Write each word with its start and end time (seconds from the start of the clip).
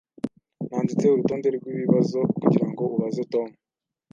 Nanditse 0.69 1.05
urutonde 1.09 1.47
rwibibazo 1.55 2.19
kugirango 2.39 2.83
ubaze 2.95 3.23
Tom. 3.31 3.49